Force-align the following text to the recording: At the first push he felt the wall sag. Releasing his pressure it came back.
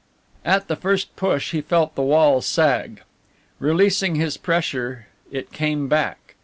At 0.43 0.67
the 0.67 0.75
first 0.75 1.15
push 1.15 1.51
he 1.51 1.61
felt 1.61 1.93
the 1.93 2.01
wall 2.01 2.41
sag. 2.41 3.03
Releasing 3.59 4.15
his 4.15 4.35
pressure 4.35 5.05
it 5.29 5.51
came 5.53 5.87
back. 5.87 6.33